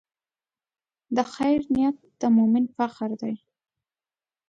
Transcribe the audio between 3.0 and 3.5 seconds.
دی.